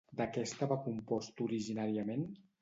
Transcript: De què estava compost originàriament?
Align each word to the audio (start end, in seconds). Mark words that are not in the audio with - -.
De 0.19 0.25
què 0.37 0.45
estava 0.47 0.77
compost 0.85 1.45
originàriament? 1.49 2.27